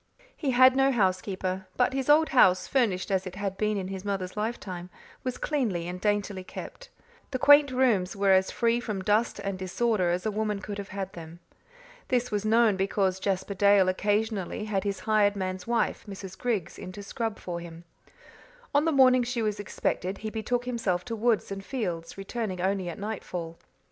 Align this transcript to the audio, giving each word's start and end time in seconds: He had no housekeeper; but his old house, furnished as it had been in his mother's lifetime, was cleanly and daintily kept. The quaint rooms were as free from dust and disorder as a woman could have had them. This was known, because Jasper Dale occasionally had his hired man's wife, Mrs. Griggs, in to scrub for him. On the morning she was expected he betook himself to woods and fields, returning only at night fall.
He 0.35 0.49
had 0.49 0.75
no 0.75 0.89
housekeeper; 0.91 1.67
but 1.77 1.93
his 1.93 2.09
old 2.09 2.29
house, 2.29 2.65
furnished 2.67 3.11
as 3.11 3.27
it 3.27 3.35
had 3.35 3.55
been 3.55 3.77
in 3.77 3.89
his 3.89 4.03
mother's 4.03 4.35
lifetime, 4.35 4.89
was 5.23 5.37
cleanly 5.37 5.87
and 5.87 6.01
daintily 6.01 6.43
kept. 6.43 6.89
The 7.29 7.37
quaint 7.37 7.69
rooms 7.69 8.15
were 8.15 8.31
as 8.31 8.49
free 8.49 8.79
from 8.79 9.03
dust 9.03 9.37
and 9.37 9.59
disorder 9.59 10.09
as 10.09 10.25
a 10.25 10.31
woman 10.31 10.59
could 10.59 10.79
have 10.79 10.87
had 10.89 11.13
them. 11.13 11.39
This 12.07 12.31
was 12.31 12.43
known, 12.43 12.77
because 12.77 13.19
Jasper 13.19 13.53
Dale 13.53 13.87
occasionally 13.89 14.65
had 14.65 14.83
his 14.85 15.01
hired 15.01 15.35
man's 15.35 15.67
wife, 15.67 16.03
Mrs. 16.09 16.35
Griggs, 16.35 16.79
in 16.79 16.91
to 16.93 17.03
scrub 17.03 17.37
for 17.37 17.59
him. 17.59 17.83
On 18.73 18.85
the 18.85 18.91
morning 18.91 19.21
she 19.21 19.43
was 19.43 19.59
expected 19.59 20.17
he 20.17 20.31
betook 20.31 20.65
himself 20.65 21.05
to 21.05 21.15
woods 21.15 21.51
and 21.51 21.63
fields, 21.63 22.17
returning 22.17 22.59
only 22.59 22.89
at 22.89 22.97
night 22.97 23.23
fall. 23.23 23.59